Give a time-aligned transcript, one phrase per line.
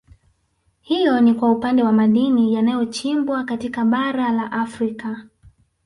[0.81, 5.27] Hiyo ni kwa upande wa madini yanayochimbwa katika Bara la Afrika